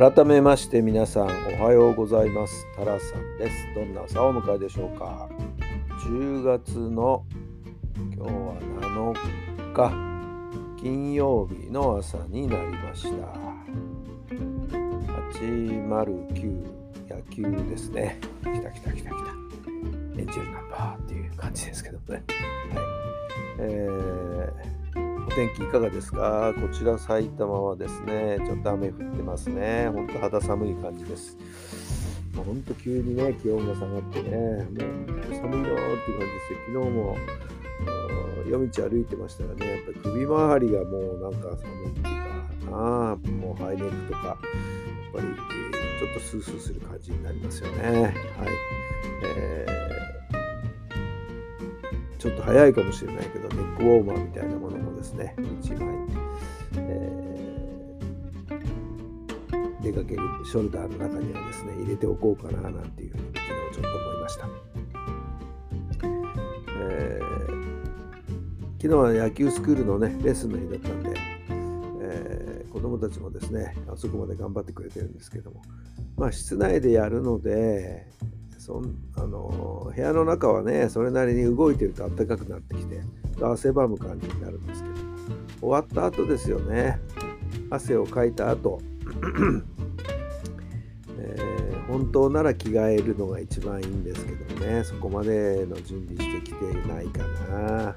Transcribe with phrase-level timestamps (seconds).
[0.00, 1.26] 改めまして皆さん
[1.60, 2.66] おはようございます。
[2.74, 3.56] タラさんです。
[3.74, 5.28] どんな朝をお迎えでしょうか。
[6.06, 7.26] 10月の
[8.16, 8.54] 今日は
[9.74, 10.80] 7日。
[10.80, 13.26] 金曜日の朝になりました。
[15.38, 16.64] 809
[17.10, 18.18] 野球ですね。
[18.42, 19.12] 来た来た来た来た。
[20.16, 22.14] エンジェルナンバーっていう感じですけどもね。
[22.14, 22.24] はい。
[23.58, 24.19] えー
[25.40, 26.52] 天気いかがですか？
[26.60, 29.88] こちら埼玉はですね、ちょっと雨降ってますね。
[29.90, 31.38] ほんと肌寒い感じです。
[32.34, 34.36] もうほんと急にね、気温が下がってね、もう
[35.34, 36.58] 寒いなーっていう感じですよ。
[36.66, 37.16] 昨日も
[38.50, 42.76] 夜道歩いてましたらね、やっぱり首周りがもうなんか寒いっていうかな、
[43.16, 44.36] もうハイネックとか、やっ
[45.14, 45.32] ぱりちょ
[46.10, 47.88] っとスースーする感じになりますよね。
[47.88, 48.14] はい。
[49.24, 55.94] えー、ちょっと早いかもしれないけど、ネックウォーマーみたいなものもですね、1枚、
[56.76, 64.48] えー、出かけるショルダーの中にはですね、入れておこうかななんていうふうに昨日ちょっと思いました。
[66.82, 71.14] えー、昨日は野球スクールのね、レッスンの日だったんで、
[72.02, 75.62] えー、子供たちもですね、あそこまで頑張ってくれてるんですけども、
[76.18, 78.06] まあ室内でやるので、
[78.70, 83.00] そんあの部屋の中はねそれなりに動いてると暖かくなってきて
[83.42, 84.94] 汗ばむ感じになるんですけど
[85.60, 86.98] 終わった後ですよね。
[87.70, 88.80] 汗をかいた後、
[91.18, 94.82] えー、本当なら着替えるのが一番いいんですけどね。
[94.84, 97.18] そこまでの準備してきてないか
[97.50, 97.56] な。
[97.58, 97.96] はい、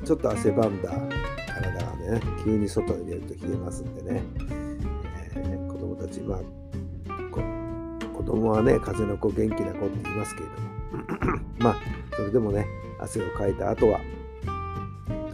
[0.00, 0.90] えー、ちょっと汗ばんだ
[1.46, 4.22] 体がね急に外に出ると冷えますんでね、
[6.08, 6.38] たちまあ
[8.16, 10.68] 子供はね風の子元気な子って言いますけれども。
[11.58, 11.76] まあ
[12.16, 12.66] それでもね
[12.98, 14.00] 汗をかいた後は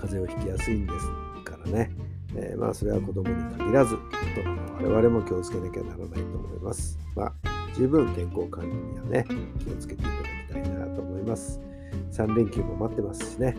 [0.01, 1.07] 風邪をひきやすいんです
[1.45, 1.91] からね、
[2.37, 3.97] えー、まあそれは子供に限らず
[4.37, 6.99] 大人の我々も気をつけなきゃならないと思います。
[7.15, 7.33] まあ
[7.75, 9.25] 十分健康管理にはね
[9.65, 11.61] 気をつけていただきたいなと思います。
[12.12, 13.56] 3連休も待ってますしね。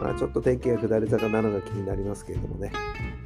[0.00, 2.72] まあちょっと天気が下り坂なのが気になりますけれどもね、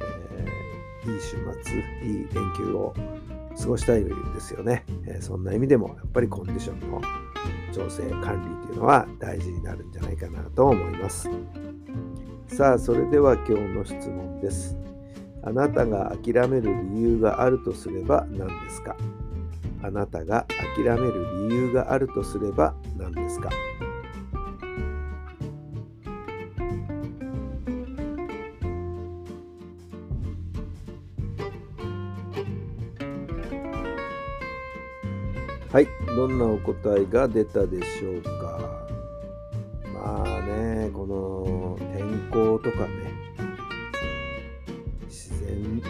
[0.01, 1.77] えー、いい週末
[2.07, 2.93] いい連休を
[3.63, 7.01] 過ごしたいですよね、え、そんな意味でもやっぱりコンディションの
[7.71, 11.29] 調整管理というのは大事になるんじゃないかなと思います。
[12.47, 14.75] さあそれでは今日の質問です。
[15.43, 18.95] あなたが諦める理由があるとすれば何ですか？
[19.81, 20.45] あなたが
[20.75, 23.49] 諦める理由があるとすれば何ですか？
[35.73, 38.87] はい、どんなお答えが出たでしょうか？
[39.91, 43.11] まあね、この天候とかね、
[45.07, 45.81] 自然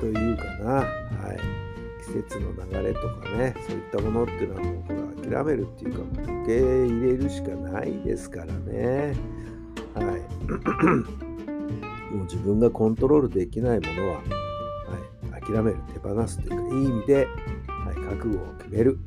[0.00, 0.84] というかな、は
[1.34, 1.38] い、
[2.06, 4.94] 季節の流れとかね、そういったものっていうのはもうほ
[5.34, 9.14] ら諦めるっていうか、受け入れるしかないですからね。
[9.94, 10.06] はい。
[12.16, 14.22] もう自分がコントロールできないものは、は
[15.38, 17.28] い、諦める、手放すというか、いい意味で
[17.94, 18.98] 覚悟を決める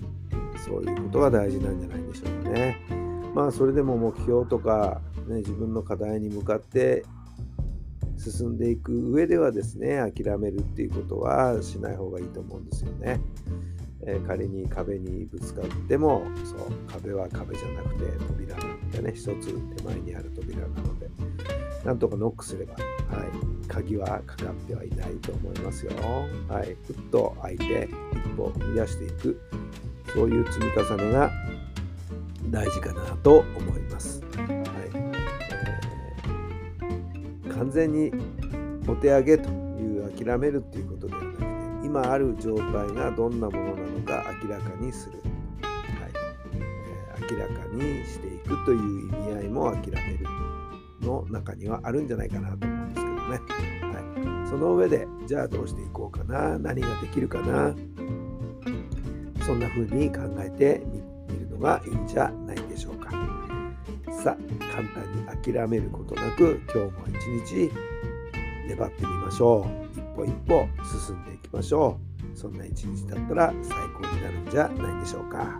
[0.66, 2.78] そういうことが大事なんじゃないでしょうかね。
[3.34, 7.04] まあそれでも目標とか、ね、自分の課題に向かって
[8.18, 13.20] 進んでいく上ではですね諦めるっていうことはしない方がいいと思うんですよね。
[14.06, 21.10] えー、仮に壁にぶつかってもそう壁は壁じゃなくて扉なんでね一つ手前にある扉なので
[21.86, 25.92] なんとかノックすれば、はい、鍵はかかってはいないと思いますよ。
[26.48, 29.42] はい、ふっと開いて一歩踏み出していく、
[30.14, 31.32] そういう積み重ねが
[32.50, 34.22] 大事かなと思います。
[34.22, 34.46] はい
[37.46, 38.12] えー、完全に
[38.88, 41.44] お手上げという諦めるっていうことではなくて、
[41.86, 45.20] 今ある状態がどんなものなのか明らかにする。
[45.64, 46.12] はい
[46.56, 46.62] え、
[47.30, 50.26] 明らかにしていくという意味合いも諦める。
[51.04, 53.22] の中にはあるんじゃないかなと思うんですけどね。
[53.94, 57.76] はい、その上で、じゃあどうしていこうかな、何ができるかな、
[59.46, 60.82] そんな風に考えて
[61.30, 63.12] みるのがいいんじゃないでしょうか。
[64.24, 67.72] さあ簡単に諦めることなく今日も一日
[68.68, 69.84] 粘ってみましょう。
[70.00, 70.68] 一歩一歩
[71.08, 72.00] 進んでいきましょ
[72.34, 72.38] う。
[72.38, 75.60] そんな一日だったら最高になるんじゃないでしょうか。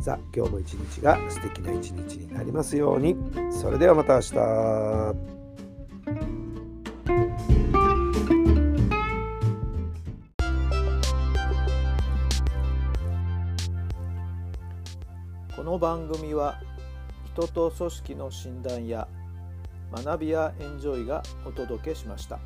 [0.00, 3.16] さあ今日も一日が素敵な一日になりますように
[3.50, 5.38] それではまた明日
[15.56, 16.60] この番組は
[17.34, 19.08] 人と組織の診断や
[19.92, 22.38] 学びやエンジョイがお届けしました。